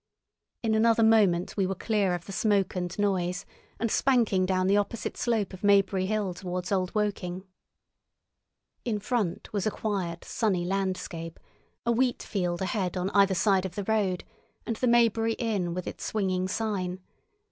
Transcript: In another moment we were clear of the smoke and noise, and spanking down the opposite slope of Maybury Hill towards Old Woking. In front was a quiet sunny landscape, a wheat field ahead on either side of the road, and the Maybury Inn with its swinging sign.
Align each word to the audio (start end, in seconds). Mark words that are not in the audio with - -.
In 0.63 0.73
another 0.73 1.03
moment 1.03 1.55
we 1.55 1.67
were 1.67 1.75
clear 1.75 2.15
of 2.15 2.25
the 2.25 2.31
smoke 2.31 2.75
and 2.75 2.97
noise, 2.97 3.45
and 3.79 3.91
spanking 3.91 4.47
down 4.47 4.65
the 4.65 4.75
opposite 4.75 5.15
slope 5.15 5.53
of 5.53 5.63
Maybury 5.63 6.07
Hill 6.07 6.33
towards 6.33 6.71
Old 6.71 6.91
Woking. 6.95 7.43
In 8.83 8.97
front 8.97 9.53
was 9.53 9.67
a 9.67 9.69
quiet 9.69 10.25
sunny 10.25 10.65
landscape, 10.65 11.39
a 11.85 11.91
wheat 11.91 12.23
field 12.23 12.63
ahead 12.63 12.97
on 12.97 13.11
either 13.11 13.35
side 13.35 13.63
of 13.63 13.75
the 13.75 13.83
road, 13.83 14.23
and 14.65 14.75
the 14.77 14.87
Maybury 14.87 15.33
Inn 15.33 15.75
with 15.75 15.85
its 15.85 16.03
swinging 16.03 16.47
sign. 16.47 16.99